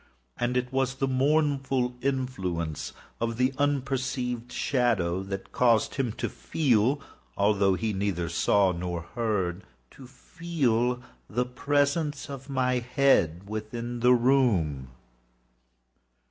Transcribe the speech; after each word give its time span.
And 0.35 0.57
it 0.57 0.73
was 0.73 0.95
the 0.95 1.07
mournful 1.07 1.95
influence 2.01 2.91
of 3.19 3.37
the 3.37 3.53
unperceived 3.59 4.51
shadow 4.51 5.21
that 5.21 5.51
caused 5.51 5.93
him 5.93 6.11
to 6.13 6.27
feel—although 6.27 7.75
he 7.75 7.93
neither 7.93 8.27
saw 8.27 8.71
nor 8.71 9.03
heard—to 9.03 10.07
feel 10.07 11.03
the 11.29 11.45
presence 11.45 12.31
of 12.31 12.49
my 12.49 12.79
head 12.79 13.47
within 13.47 13.99
the 13.99 14.13
room. 14.15 14.87